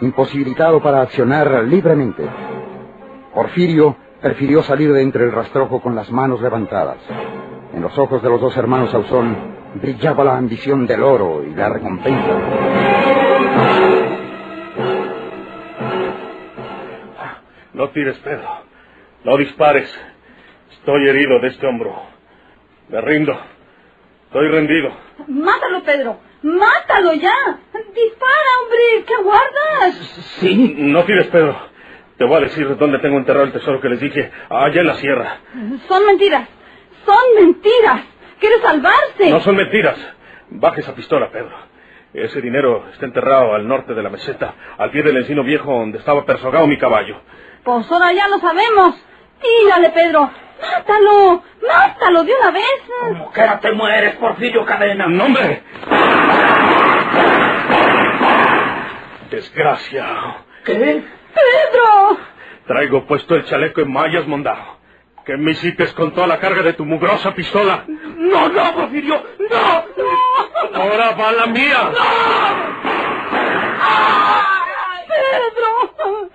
imposibilitado 0.00 0.82
para 0.82 1.02
accionar 1.02 1.64
libremente. 1.64 2.24
Porfirio 3.34 3.96
prefirió 4.20 4.62
salir 4.62 4.92
de 4.92 5.02
entre 5.02 5.24
el 5.24 5.32
rastrojo 5.32 5.80
con 5.80 5.94
las 5.94 6.10
manos 6.10 6.40
levantadas. 6.40 6.98
En 7.74 7.82
los 7.82 7.96
ojos 7.98 8.22
de 8.22 8.28
los 8.28 8.40
dos 8.40 8.56
hermanos 8.56 8.90
Sauzón 8.90 9.36
brillaba 9.74 10.24
la 10.24 10.36
ambición 10.36 10.86
del 10.86 11.02
oro 11.02 11.42
y 11.44 11.54
la 11.54 11.68
recompensa. 11.68 12.86
No 17.74 17.90
tires, 17.90 18.18
Pedro. 18.20 18.48
No 19.24 19.36
dispares. 19.36 19.94
Estoy 20.72 21.08
herido 21.08 21.40
de 21.40 21.48
este 21.48 21.66
hombro. 21.66 22.15
Me 22.88 23.00
rindo. 23.00 23.38
Estoy 24.26 24.48
rendido. 24.48 24.90
Mátalo, 25.28 25.82
Pedro. 25.82 26.20
Mátalo 26.42 27.14
ya. 27.14 27.34
Dispara, 27.94 28.50
hombre. 28.62 29.04
¿Qué 29.06 29.22
guardas? 29.22 29.94
Sí. 30.40 30.74
No 30.78 31.04
tires, 31.04 31.26
Pedro. 31.28 31.56
Te 32.18 32.24
voy 32.24 32.36
a 32.36 32.40
decir 32.40 32.76
dónde 32.76 32.98
tengo 32.98 33.16
enterrado 33.18 33.46
el 33.46 33.52
tesoro 33.52 33.80
que 33.80 33.88
les 33.88 34.00
dije. 34.00 34.30
Allá 34.48 34.80
en 34.80 34.86
la 34.86 34.94
sierra. 34.94 35.38
Son 35.88 36.06
mentiras. 36.06 36.48
Son 37.04 37.44
mentiras. 37.44 38.02
Quiere 38.40 38.60
salvarse. 38.60 39.30
No 39.30 39.40
son 39.40 39.56
mentiras. 39.56 39.98
Baja 40.50 40.80
esa 40.80 40.94
pistola, 40.94 41.30
Pedro. 41.30 41.54
Ese 42.12 42.40
dinero 42.40 42.86
está 42.92 43.06
enterrado 43.06 43.54
al 43.54 43.66
norte 43.66 43.92
de 43.92 44.02
la 44.02 44.08
meseta, 44.08 44.54
al 44.78 44.90
pie 44.90 45.02
del 45.02 45.18
encino 45.18 45.42
viejo 45.42 45.70
donde 45.70 45.98
estaba 45.98 46.24
persogado 46.24 46.66
mi 46.66 46.78
caballo. 46.78 47.20
Pues 47.62 47.90
ahora 47.90 48.12
ya 48.12 48.28
lo 48.28 48.38
sabemos. 48.38 48.94
Tírale, 49.42 49.90
Pedro. 49.90 50.30
Mátalo. 50.72 51.42
Mátalo 51.66 52.24
de 52.24 52.32
una 52.34 52.50
vez. 52.50 52.82
Como 53.00 53.32
quiera 53.32 53.60
te 53.60 53.72
mueres, 53.72 54.14
Porfirio 54.16 54.64
Cadena. 54.64 55.06
¡No, 55.06 55.24
hombre! 55.24 55.62
Desgracia. 59.30 60.06
¿Qué? 60.64 60.74
Pedro. 61.34 62.18
Traigo 62.66 63.06
puesto 63.06 63.34
el 63.34 63.44
chaleco 63.44 63.80
en 63.80 63.92
mallas 63.92 64.26
mondado. 64.26 64.76
Que 65.24 65.36
me 65.36 65.52
hiciste 65.52 65.92
con 65.94 66.12
toda 66.14 66.26
la 66.26 66.38
carga 66.38 66.62
de 66.62 66.72
tu 66.72 66.84
mugrosa 66.84 67.34
pistola. 67.34 67.84
No, 67.88 68.48
no, 68.48 68.74
Porfirio. 68.74 69.22
No, 69.50 69.84
no. 69.96 70.80
Ahora 70.80 71.10
va 71.12 71.32
la 71.32 71.46
mía. 71.46 71.90
Pedro. 75.08 75.94
Pedro. 75.98 76.30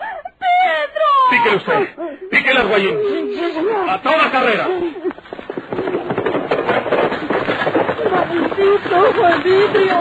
Píquele 1.30 1.56
usted. 1.56 1.90
Píquele 2.30 2.60
al 2.60 2.68
guayín. 2.68 2.98
A 3.90 4.02
toda 4.02 4.32
carrera. 4.32 4.68
Maldito 8.12 9.28
el 9.28 9.44
vidrio. 9.44 9.98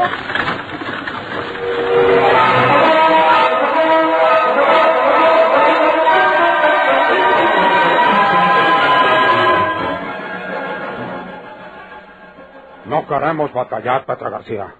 No 12.86 13.06
queremos 13.06 13.52
batallar, 13.52 14.04
Petra 14.04 14.30
García. 14.30 14.74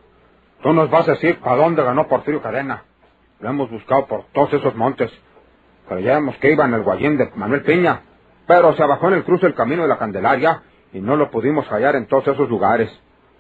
Tú 0.63 0.73
nos 0.73 0.91
vas 0.91 1.09
a 1.09 1.13
decir 1.13 1.39
para 1.39 1.57
dónde 1.57 1.85
ganó 1.85 2.09
Porfirio 2.09 2.43
Cadena. 2.43 2.83
Lo 3.39 3.51
hemos 3.51 3.71
buscado 3.71 4.07
por 4.07 4.25
todos 4.33 4.53
esos 4.53 4.75
montes. 4.75 5.13
Creíamos 5.91 6.37
que 6.37 6.53
iba 6.53 6.67
en 6.67 6.75
el 6.75 6.85
guayín 6.85 7.19
de 7.19 7.33
Manuel 7.35 7.65
Piña, 7.65 8.03
pero 8.47 8.77
se 8.77 8.85
bajó 8.85 9.09
en 9.09 9.15
el 9.15 9.25
cruce 9.25 9.47
del 9.47 9.57
camino 9.57 9.83
de 9.83 9.89
la 9.89 9.99
Candelaria 9.99 10.63
y 10.93 11.01
no 11.01 11.17
lo 11.17 11.33
pudimos 11.33 11.67
hallar 11.67 11.97
en 11.97 12.07
todos 12.07 12.29
esos 12.29 12.49
lugares. 12.49 12.89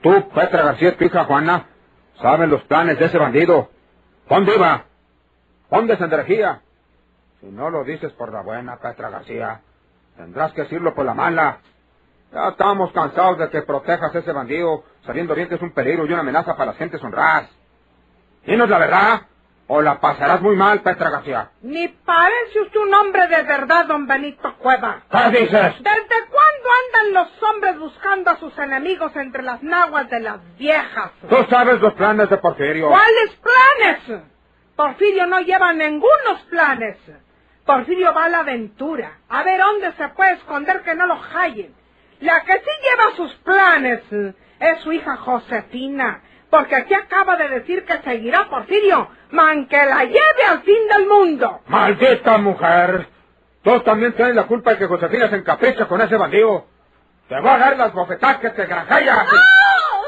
Tú, 0.03 0.29
Petra 0.31 0.65
García, 0.65 0.97
tu 0.97 1.05
hija 1.05 1.27
Juana, 1.27 1.67
saben 2.21 2.51
los 2.51 2.61
planes 2.65 2.99
de 2.99 3.05
ese 3.05 3.19
bandido. 3.19 3.69
¿Dónde 4.29 4.57
iba? 4.57 4.87
¿Dónde 5.71 5.97
se 5.97 6.09
dirigía? 6.09 6.63
Si 7.41 7.47
no 7.47 7.71
lo 7.71 7.85
dices 7.85 8.13
por 8.15 8.33
la 8.33 8.43
buena, 8.43 8.79
Petra 8.79 9.11
García, 9.11 9.61
tendrás 10.17 10.53
que 10.53 10.63
decirlo 10.63 10.93
por 10.93 11.07
la 11.07 11.15
mala. 11.15 11.59
Ya 12.33 12.49
estamos 12.49 12.91
cansados 12.91 13.39
de 13.39 13.49
que 13.51 13.63
protejas 13.63 14.13
a 14.13 14.19
ese 14.19 14.33
bandido, 14.33 14.83
sabiendo 15.07 15.37
bien 15.37 15.49
que 15.49 15.55
es 15.55 15.63
un 15.63 15.71
peligro 15.71 16.05
y 16.05 16.09
una 16.09 16.23
amenaza 16.23 16.57
para 16.57 16.73
las 16.73 16.79
gentes 16.79 17.01
honradas. 17.01 17.49
Dinos 18.45 18.69
la 18.69 18.79
verdad, 18.79 19.21
o 19.73 19.81
la 19.83 20.01
pasarás 20.01 20.41
muy 20.41 20.57
mal, 20.57 20.83
Petra 20.83 21.11
García. 21.11 21.51
Ni 21.63 21.87
parece 21.87 22.61
usted 22.61 22.81
un 22.81 22.93
hombre 22.93 23.29
de 23.29 23.45
verdad, 23.45 23.87
don 23.87 24.05
Benito 24.05 24.57
Cueva. 24.57 25.03
¿Qué 25.09 25.31
dices? 25.31 25.75
¿Desde 25.79 26.27
cuándo 26.29 26.69
andan 26.87 27.13
los 27.15 27.43
hombres 27.45 27.79
buscando 27.79 28.33
a 28.33 28.37
sus 28.39 28.59
enemigos 28.59 29.15
entre 29.15 29.45
las 29.45 29.63
naguas 29.63 30.11
de 30.11 30.19
las 30.19 30.41
viejas? 30.59 31.13
Tú 31.29 31.37
sabes 31.49 31.81
los 31.81 31.95
planes 31.95 32.29
de 32.29 32.37
Porfirio. 32.39 32.89
¿Cuáles 32.89 33.31
planes? 33.37 34.25
Porfirio 34.75 35.27
no 35.27 35.39
lleva 35.39 35.73
ningunos 35.73 36.41
planes. 36.51 36.99
Porfirio 37.65 38.13
va 38.13 38.25
a 38.25 38.29
la 38.29 38.41
aventura, 38.41 39.19
a 39.29 39.45
ver 39.45 39.61
dónde 39.61 39.93
se 39.93 40.09
puede 40.09 40.33
esconder 40.33 40.83
que 40.83 40.97
no 40.97 41.07
lo 41.07 41.15
hallen. 41.15 41.73
La 42.19 42.41
que 42.43 42.55
sí 42.55 42.71
lleva 42.83 43.15
sus 43.15 43.33
planes 43.45 44.03
es 44.11 44.81
su 44.83 44.93
hija 44.93 45.17
Josefina, 45.17 46.23
porque 46.51 46.77
aquí 46.77 46.95
acaba 46.95 47.37
de 47.37 47.49
decir 47.49 47.85
que 47.85 47.99
seguirá 48.03 48.49
Porfirio, 48.49 49.09
man 49.31 49.67
que 49.67 49.77
la 49.77 50.05
lleve 50.05 50.45
al 50.49 50.63
fin 50.63 50.89
del 50.89 51.07
mundo. 51.07 51.61
¡Maldita 51.69 52.39
mujer! 52.39 53.09
Tú 53.63 53.81
también 53.81 54.13
tienes 54.15 54.35
la 54.35 54.45
culpa 54.45 54.73
de 54.73 54.79
que 54.79 54.87
Josefina 54.87 55.29
se 55.29 55.37
encapricha 55.37 55.87
con 55.87 56.01
ese 56.01 56.17
bandido. 56.17 56.67
Te 57.29 57.41
voy 57.41 57.51
a 57.51 57.59
dar 57.59 57.77
las 57.77 57.93
bofetadas 57.93 58.39
que 58.39 58.51
te 58.51 58.67
granjella. 58.67 59.27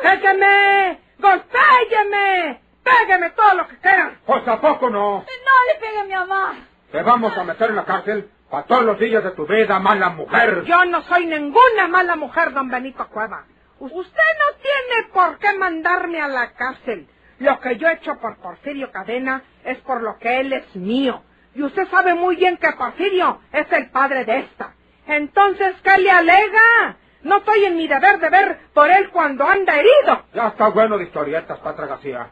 ¡Pégueme! 0.02 0.98
¡Golpégueme! 1.18 2.60
¡Pégueme 2.82 3.30
todo 3.30 3.54
lo 3.54 3.68
que 3.68 3.76
quieran! 3.78 4.18
Pues 4.26 4.46
a 4.48 4.60
poco 4.60 4.90
no. 4.90 5.18
No 5.18 5.72
le 5.72 5.80
pegue 5.80 6.00
a 6.00 6.04
mi 6.04 6.14
mamá. 6.14 6.54
Te 6.90 7.02
vamos 7.02 7.36
a 7.36 7.44
meter 7.44 7.70
en 7.70 7.76
la 7.76 7.84
cárcel 7.84 8.28
para 8.50 8.64
todos 8.64 8.82
los 8.84 8.98
días 8.98 9.22
de 9.22 9.30
tu 9.30 9.46
vida, 9.46 9.78
mala 9.78 10.10
mujer. 10.10 10.64
Yo 10.64 10.84
no 10.86 11.02
soy 11.02 11.26
ninguna 11.26 11.88
mala 11.88 12.16
mujer, 12.16 12.52
don 12.52 12.68
Benito 12.68 13.06
Cueva. 13.08 13.44
Usted 13.90 14.22
no 14.38 14.58
tiene 14.62 15.08
por 15.12 15.38
qué 15.38 15.58
mandarme 15.58 16.20
a 16.20 16.28
la 16.28 16.52
cárcel. 16.52 17.08
Lo 17.40 17.58
que 17.58 17.76
yo 17.78 17.88
he 17.88 17.94
hecho 17.94 18.16
por 18.20 18.36
Porfirio 18.36 18.92
Cadena 18.92 19.42
es 19.64 19.78
por 19.78 20.00
lo 20.02 20.18
que 20.18 20.38
él 20.38 20.52
es 20.52 20.76
mío. 20.76 21.22
Y 21.56 21.64
usted 21.64 21.88
sabe 21.88 22.14
muy 22.14 22.36
bien 22.36 22.58
que 22.58 22.70
Porfirio 22.78 23.40
es 23.52 23.70
el 23.72 23.90
padre 23.90 24.24
de 24.24 24.38
esta. 24.38 24.74
Entonces, 25.08 25.74
¿qué 25.82 25.98
le 25.98 26.12
alega? 26.12 26.96
No 27.22 27.38
estoy 27.38 27.64
en 27.64 27.76
mi 27.76 27.88
deber 27.88 28.20
de 28.20 28.30
ver 28.30 28.58
por 28.72 28.88
él 28.88 29.10
cuando 29.10 29.44
anda 29.48 29.74
herido. 29.74 30.26
Ya 30.32 30.48
está 30.48 30.68
bueno 30.68 30.96
de 30.96 31.04
historietas, 31.04 31.58
Patra 31.58 31.86
García. 31.86 32.30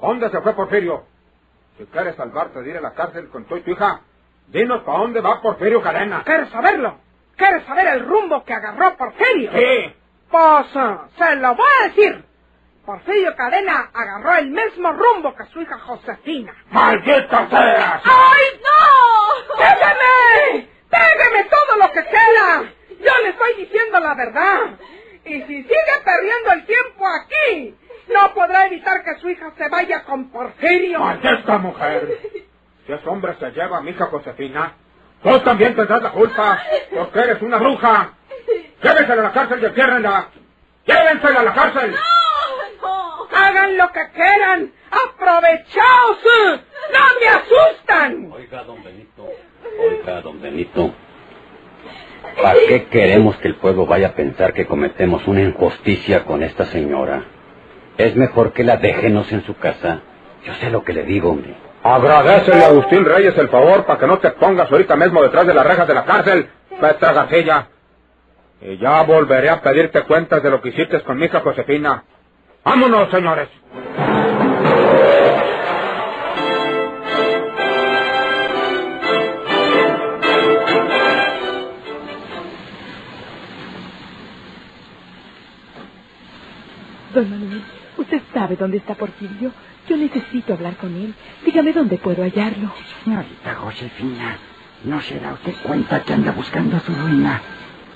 ¿Dónde 0.00 0.30
se 0.30 0.40
fue 0.40 0.54
Porfirio? 0.54 1.04
Si 1.78 1.84
quieres 1.86 2.14
salvarte 2.14 2.62
de 2.62 2.70
ir 2.70 2.76
a 2.76 2.80
la 2.80 2.94
cárcel 2.94 3.28
con 3.28 3.44
tu 3.44 3.56
y 3.56 3.62
tu 3.62 3.72
hija, 3.72 4.02
dinos 4.46 4.84
para 4.84 4.98
dónde 4.98 5.20
va 5.20 5.42
Porfirio 5.42 5.82
Cadena. 5.82 6.22
¿Quieres 6.22 6.48
saberlo? 6.50 6.96
¿Quieres 7.36 7.64
saber 7.64 7.88
el 7.88 8.06
rumbo 8.06 8.44
que 8.44 8.54
agarró 8.54 8.96
Porfirio? 8.96 9.50
Sí. 9.52 9.94
Pues 10.30 10.66
se 11.18 11.36
lo 11.36 11.54
voy 11.54 11.68
a 11.80 11.88
decir. 11.88 12.24
Porfirio 12.86 13.36
Cadena 13.36 13.90
agarró 13.92 14.36
el 14.36 14.50
mismo 14.50 14.92
rumbo 14.92 15.34
que 15.34 15.44
su 15.46 15.60
hija 15.60 15.78
Josefina. 15.78 16.54
¡Maldita 16.70 17.48
seas! 17.48 18.02
¡Ay, 18.04 18.60
no! 18.62 19.56
¡Pégame! 19.58 20.68
¡Pégame 20.88 21.44
todo 21.44 21.76
lo 21.78 21.92
que 21.92 22.04
quiera! 22.04 22.72
Yo 22.88 23.22
le 23.22 23.28
estoy 23.30 23.54
diciendo 23.54 24.00
la 24.00 24.14
verdad. 24.14 24.78
Y 25.24 25.42
si 25.42 25.62
sigue 25.62 25.94
perdiendo 26.04 26.52
el 26.52 26.66
tiempo 26.66 27.04
aquí, 27.06 27.76
no 28.12 28.34
podrá 28.34 28.66
evitar 28.66 29.04
que 29.04 29.20
su 29.20 29.28
hija 29.28 29.52
se 29.56 29.68
vaya 29.68 30.02
con 30.04 30.30
Porfirio. 30.30 30.98
¡Maldita 31.00 31.58
mujer! 31.58 32.18
Si 32.86 32.92
ese 32.92 33.08
hombre 33.08 33.36
se 33.38 33.50
lleva 33.50 33.78
a 33.78 33.80
mi 33.82 33.90
hija 33.90 34.06
Josefina, 34.06 34.72
tú 35.22 35.38
también 35.40 35.76
tendrás 35.76 36.02
la 36.02 36.10
culpa, 36.10 36.62
porque 36.92 37.20
eres 37.20 37.42
una 37.42 37.58
bruja. 37.58 38.14
Llévensela 38.82 39.20
a 39.20 39.24
la 39.24 39.32
cárcel 39.32 39.62
y 39.62 39.66
entiérrenla. 39.66 40.28
Llévensela 40.86 41.40
a 41.40 41.42
la 41.42 41.54
cárcel. 41.54 41.94
Hagan 43.32 43.76
lo 43.76 43.92
que 43.92 44.10
quieran. 44.14 44.72
¡Aprovechaos! 44.90 46.18
¡No 46.92 47.00
me 47.20 47.28
asustan! 47.28 48.32
Oiga, 48.32 48.64
don 48.64 48.82
Benito. 48.82 49.28
Oiga, 49.78 50.20
don 50.22 50.42
Benito. 50.42 50.94
¿Para 52.42 52.58
qué 52.68 52.86
queremos 52.86 53.36
que 53.38 53.48
el 53.48 53.56
pueblo 53.56 53.86
vaya 53.86 54.08
a 54.08 54.12
pensar 54.12 54.52
que 54.52 54.66
cometemos 54.66 55.26
una 55.26 55.42
injusticia 55.42 56.24
con 56.24 56.42
esta 56.42 56.64
señora? 56.66 57.24
Es 57.98 58.16
mejor 58.16 58.52
que 58.52 58.64
la 58.64 58.76
déjenos 58.76 59.30
en 59.32 59.44
su 59.44 59.56
casa. 59.56 60.00
Yo 60.44 60.54
sé 60.54 60.70
lo 60.70 60.82
que 60.84 60.92
le 60.92 61.04
digo, 61.04 61.30
hombre. 61.30 61.54
Agradecele 61.82 62.64
a 62.64 62.68
Agustín 62.68 63.04
Reyes 63.04 63.36
el 63.38 63.48
favor 63.48 63.86
para 63.86 63.98
que 63.98 64.06
no 64.06 64.18
te 64.18 64.30
pongas 64.32 64.70
ahorita 64.70 64.96
mismo 64.96 65.22
detrás 65.22 65.46
de 65.46 65.54
las 65.54 65.66
rejas 65.66 65.86
de 65.86 65.94
la 65.94 66.04
cárcel, 66.04 66.50
Petra 66.80 67.12
García. 67.12 67.68
Y 68.62 68.76
ya 68.76 69.02
volveré 69.02 69.48
a 69.48 69.62
pedirte 69.62 70.02
cuentas 70.02 70.42
de 70.42 70.50
lo 70.50 70.60
que 70.60 70.68
hiciste 70.68 71.00
con 71.02 71.18
mi 71.18 71.26
hija 71.26 71.40
Josefina. 71.40 72.04
Vámonos, 72.62 73.10
señores. 73.10 73.48
Don 87.14 87.28
Manuel, 87.28 87.62
usted 87.96 88.22
sabe 88.32 88.56
dónde 88.56 88.76
está 88.76 88.94
Porfirio. 88.94 89.52
Yo 89.88 89.96
necesito 89.96 90.52
hablar 90.52 90.76
con 90.76 90.94
él. 90.94 91.14
Dígame 91.44 91.72
dónde 91.72 91.96
puedo 91.96 92.22
hallarlo. 92.22 92.72
Señorita 93.04 93.54
Josefina, 93.54 94.36
¿no 94.84 95.00
se 95.00 95.18
da 95.18 95.32
usted 95.32 95.54
cuenta 95.62 96.02
que 96.04 96.12
anda 96.12 96.32
buscando 96.32 96.78
su 96.80 96.94
ruina? 96.94 97.40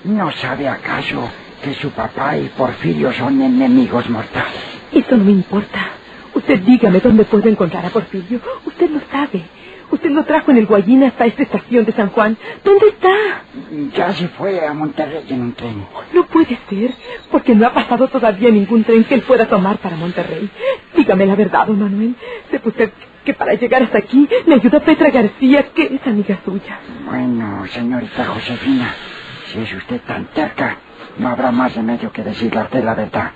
¿No 0.05 0.31
sabe 0.31 0.67
acaso 0.67 1.29
que 1.63 1.73
su 1.73 1.89
papá 1.91 2.37
y 2.37 2.47
Porfirio 2.49 3.11
son 3.13 3.41
enemigos 3.41 4.09
mortales? 4.09 4.61
Eso 4.91 5.17
no 5.17 5.23
me 5.25 5.31
importa. 5.31 5.89
Usted 6.33 6.59
dígame 6.59 6.99
dónde 6.99 7.25
puedo 7.25 7.47
encontrar 7.49 7.85
a 7.85 7.89
Porfirio. 7.89 8.39
Usted 8.65 8.89
lo 8.89 8.99
sabe. 9.11 9.43
Usted 9.91 10.09
lo 10.09 10.23
trajo 10.25 10.51
en 10.51 10.57
el 10.57 10.65
Guayín 10.65 11.03
hasta 11.03 11.25
esta 11.25 11.43
estación 11.43 11.85
de 11.85 11.91
San 11.93 12.09
Juan. 12.09 12.37
¿Dónde 12.63 12.87
está? 12.87 13.09
Ya 13.95 14.13
se 14.13 14.27
fue 14.29 14.65
a 14.65 14.73
Monterrey 14.73 15.25
en 15.29 15.41
un 15.41 15.53
tren. 15.53 15.85
No 16.13 16.25
puede 16.27 16.57
ser, 16.69 16.93
porque 17.31 17.55
no 17.55 17.67
ha 17.67 17.73
pasado 17.73 18.07
todavía 18.07 18.49
ningún 18.51 18.83
tren 18.83 19.03
que 19.05 19.15
él 19.15 19.21
pueda 19.21 19.47
tomar 19.47 19.77
para 19.77 19.95
Monterrey. 19.95 20.49
Dígame 20.95 21.25
la 21.25 21.35
verdad, 21.35 21.67
don 21.67 21.79
Manuel. 21.79 22.15
Sepa 22.51 22.69
usted 22.69 22.91
que 23.23 23.33
para 23.33 23.53
llegar 23.53 23.81
hasta 23.83 23.99
aquí 23.99 24.27
me 24.45 24.55
ayuda 24.55 24.79
Petra 24.81 25.09
García, 25.09 25.63
que 25.73 25.95
es 25.95 26.05
amiga 26.05 26.39
suya. 26.45 26.79
Bueno, 27.05 27.65
señorita 27.67 28.25
Josefina, 28.25 28.93
si 29.55 29.61
es 29.61 29.73
usted 29.73 30.01
tan 30.01 30.25
terca, 30.33 30.77
no 31.17 31.29
habrá 31.29 31.51
más 31.51 31.73
remedio 31.75 32.11
que 32.11 32.23
decirle 32.23 32.59
a 32.59 32.63
usted 32.63 32.83
la 32.83 32.93
verdad. 32.93 33.31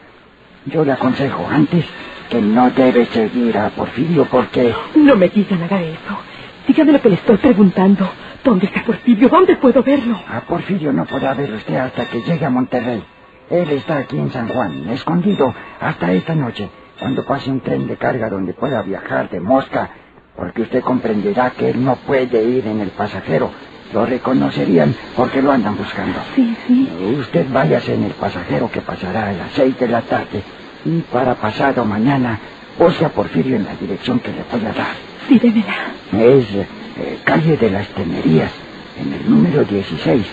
Yo 0.65 0.83
le 0.83 0.91
aconsejo 0.91 1.47
antes 1.49 1.85
que 2.29 2.41
no 2.41 2.69
debe 2.71 3.05
seguir 3.05 3.57
a 3.57 3.69
Porfirio 3.69 4.25
porque... 4.25 4.73
No 4.95 5.15
me 5.15 5.29
diga 5.29 5.55
nada 5.55 5.77
de 5.77 5.93
eso. 5.93 6.19
Dígame 6.67 6.91
lo 6.91 7.01
que 7.01 7.09
le 7.09 7.15
estoy 7.15 7.37
preguntando. 7.37 8.11
¿Dónde 8.43 8.65
está 8.65 8.83
Porfirio? 8.83 9.29
¿Dónde 9.29 9.55
puedo 9.55 9.81
verlo? 9.81 10.19
A 10.27 10.41
Porfirio 10.41 10.91
no 10.91 11.05
podrá 11.05 11.33
ver 11.33 11.51
usted 11.53 11.75
hasta 11.75 12.05
que 12.05 12.21
llegue 12.21 12.45
a 12.45 12.49
Monterrey. 12.49 13.01
Él 13.49 13.69
está 13.71 13.99
aquí 13.99 14.17
en 14.17 14.31
San 14.31 14.49
Juan, 14.49 14.89
escondido, 14.89 15.53
hasta 15.79 16.11
esta 16.11 16.35
noche, 16.35 16.69
cuando 16.99 17.25
pase 17.25 17.49
un 17.49 17.61
tren 17.61 17.87
de 17.87 17.97
carga 17.97 18.29
donde 18.29 18.53
pueda 18.53 18.81
viajar 18.83 19.29
de 19.29 19.39
mosca, 19.39 19.89
porque 20.35 20.63
usted 20.63 20.81
comprenderá 20.81 21.51
que 21.51 21.69
él 21.71 21.83
no 21.83 21.95
puede 21.95 22.43
ir 22.43 22.67
en 22.67 22.81
el 22.81 22.89
pasajero. 22.91 23.49
Lo 23.93 24.05
reconocerían 24.05 24.95
porque 25.15 25.41
lo 25.41 25.51
andan 25.51 25.77
buscando. 25.77 26.19
Sí, 26.35 26.57
sí. 26.67 26.89
Usted 27.19 27.47
váyase 27.51 27.95
en 27.95 28.05
el 28.05 28.13
pasajero 28.13 28.69
que 28.71 28.81
pasará 28.81 29.29
a 29.29 29.33
las 29.33 29.51
seis 29.53 29.77
de 29.79 29.87
la 29.87 30.01
tarde 30.03 30.43
y 30.85 31.01
para 31.03 31.35
pasado 31.35 31.85
mañana 31.85 32.39
busque 32.79 33.05
a 33.05 33.13
Porfirio 33.13 33.57
en 33.57 33.65
la 33.65 33.75
dirección 33.75 34.19
que 34.19 34.31
le 34.31 34.43
voy 34.51 34.65
a 34.65 34.73
dar. 34.73 34.95
Sí, 35.27 35.39
démela. 35.39 35.75
Es 36.13 36.47
eh, 36.55 37.19
calle 37.25 37.57
de 37.57 37.71
las 37.71 37.87
Temerías, 37.89 38.51
en 38.99 39.13
el 39.13 39.29
número 39.29 39.63
16, 39.65 40.27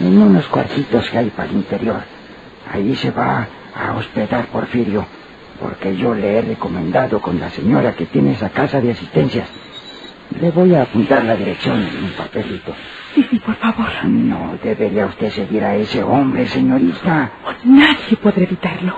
en 0.00 0.18
unos 0.18 0.46
cuartitos 0.48 1.08
que 1.10 1.18
hay 1.18 1.30
para 1.30 1.50
el 1.50 1.56
interior. 1.56 2.02
Ahí 2.72 2.94
se 2.96 3.10
va 3.12 3.48
a 3.74 3.94
hospedar 3.94 4.46
Porfirio, 4.48 5.06
porque 5.60 5.96
yo 5.96 6.14
le 6.14 6.38
he 6.38 6.42
recomendado 6.42 7.20
con 7.20 7.40
la 7.40 7.50
señora 7.50 7.94
que 7.94 8.06
tiene 8.06 8.32
esa 8.32 8.50
casa 8.50 8.80
de 8.80 8.92
asistencias. 8.92 9.48
Le 10.40 10.50
voy 10.52 10.74
a 10.74 10.82
apuntar 10.82 11.24
la 11.24 11.36
dirección 11.36 11.82
en 11.82 12.04
un 12.04 12.10
papelito. 12.12 12.74
Sí, 13.14 13.24
sí, 13.30 13.40
por 13.40 13.56
favor. 13.56 13.88
No 14.04 14.56
debería 14.62 15.06
usted 15.06 15.30
seguir 15.30 15.64
a 15.64 15.76
ese 15.76 16.02
hombre, 16.02 16.46
señorita. 16.48 17.32
Nadie 17.64 18.16
podrá 18.22 18.44
evitarlo. 18.44 18.94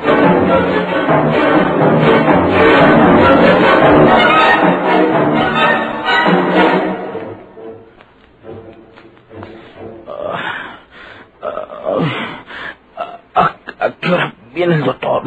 ¿A, 13.34 13.90
qué 14.00 14.10
hora 14.12 14.34
viene 14.54 14.76
el 14.76 14.84
doctor? 14.84 15.22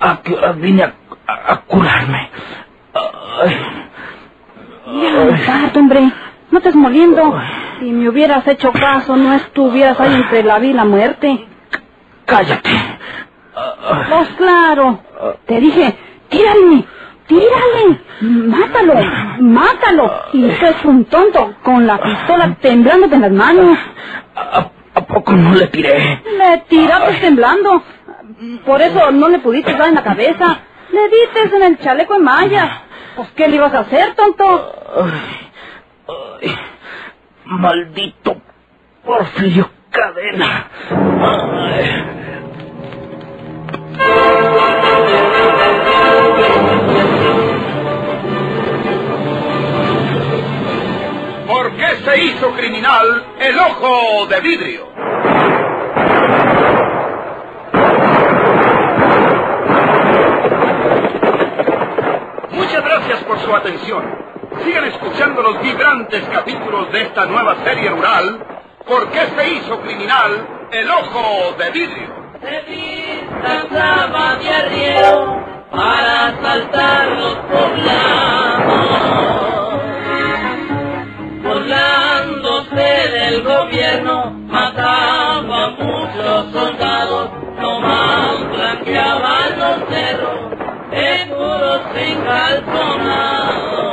¿A, 0.00 0.10
a 0.10 0.22
qué 0.22 0.34
hora 0.34 0.52
vine 0.52 0.84
a, 0.84 0.94
a- 1.26 1.52
a 1.54 1.60
curarme? 1.62 2.30
Ay, 2.94 3.56
Ya, 5.46 5.60
basta, 5.62 5.78
hombre. 5.80 6.12
Si 7.80 7.90
me 7.90 8.08
hubieras 8.08 8.46
hecho 8.46 8.72
caso, 8.72 9.16
no 9.16 9.34
estuvieras 9.34 9.98
ahí 10.00 10.14
entre 10.14 10.42
la 10.44 10.58
vida 10.58 10.70
y 10.70 10.74
la 10.74 10.84
muerte. 10.84 11.46
cállate. 12.24 12.70
Pues 14.10 14.28
claro. 14.36 15.00
Te 15.46 15.60
dije, 15.60 15.96
tírale, 16.28 16.84
tírale. 17.26 18.00
Mátalo, 18.20 18.94
mátalo. 19.40 20.12
Y 20.32 20.48
tú 20.48 20.66
es 20.66 20.84
un 20.84 21.04
tonto, 21.06 21.54
con 21.62 21.86
la 21.86 22.00
pistola 22.00 22.56
temblando 22.60 23.06
en 23.14 23.20
las 23.20 23.30
manos. 23.32 23.78
¿A, 24.36 24.70
a 24.94 25.00
poco 25.06 25.32
no 25.32 25.54
le 25.54 25.66
tiré? 25.68 26.22
Le 26.38 26.58
tiraste 26.68 27.14
temblando. 27.20 27.82
Por 28.64 28.80
eso 28.80 29.10
no 29.10 29.28
le 29.28 29.38
pudiste 29.40 29.72
dar 29.74 29.88
en 29.88 29.94
la 29.96 30.02
cabeza. 30.02 30.58
Le 30.92 31.08
diste 31.08 31.56
en 31.56 31.62
el 31.62 31.78
chaleco 31.78 32.14
en 32.14 32.24
mallas. 32.24 32.70
Pues, 33.16 33.28
¿qué 33.36 33.48
le 33.48 33.56
ibas 33.56 33.74
a 33.74 33.80
hacer, 33.80 34.14
tonto? 34.14 34.72
Ay, 36.42 36.56
maldito 37.46 38.36
Porfirio 39.04 39.70
Cadena. 39.90 40.68
Ay. 40.90 42.04
¿Por 51.46 51.76
qué 51.76 51.86
se 52.04 52.24
hizo 52.24 52.50
criminal 52.52 53.24
el 53.38 53.58
ojo 53.58 54.26
de 54.26 54.40
vidrio? 54.40 54.86
Muchas 62.52 62.84
gracias 62.84 63.24
por 63.24 63.38
su 63.38 63.54
atención 63.54 64.23
sigan 64.64 64.84
escuchando 64.84 65.42
los 65.42 65.62
vibrantes 65.62 66.24
capítulos 66.32 66.90
de 66.92 67.02
esta 67.02 67.26
nueva 67.26 67.56
serie 67.64 67.90
rural, 67.90 68.54
¿Por 68.86 69.10
qué 69.10 69.20
se 69.20 69.24
este 69.24 69.48
hizo 69.54 69.80
criminal 69.80 70.46
el 70.70 70.90
ojo 70.90 71.54
de 71.56 71.70
vidrio? 71.70 72.14
Se 72.42 73.68
clava 73.68 74.36
de 74.36 74.48
arriero 74.50 75.42
para 75.70 76.26
asaltar 76.26 77.08
los 77.08 77.34
poblados, 77.34 78.74
burlándose 81.42 83.08
del 83.08 83.42
gobierno, 83.42 84.32
mataba 84.48 85.64
a 85.64 85.70
muchos 85.70 86.52
soldados, 86.52 87.30
nomás 87.58 88.50
blanqueaban 88.50 89.58
los 89.58 89.88
cerros, 89.88 90.50
de 90.90 91.26
puros 91.30 91.80
encalzonados. 91.96 93.83